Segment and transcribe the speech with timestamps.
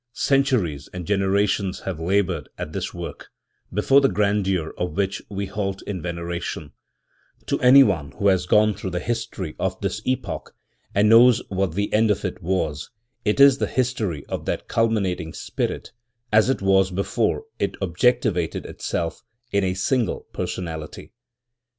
[0.13, 3.29] Centuries and generations have laboured at this work,
[3.71, 6.71] before the grandeur of which we halt in veneration,
[7.45, 10.55] To anyone who has gone through the history of this epoch
[10.95, 12.89] and knows what the end of it was,
[13.25, 15.91] it is the history of that cul minating spirit,
[16.33, 19.21] as it was before it objoctivatcd itself
[19.51, 21.11] in a single personality.